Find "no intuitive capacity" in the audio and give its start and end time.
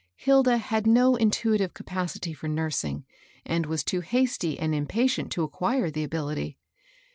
0.87-2.33